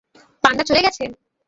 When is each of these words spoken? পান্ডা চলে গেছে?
পান্ডা 0.43 0.63
চলে 0.69 0.81
গেছে? 0.85 1.03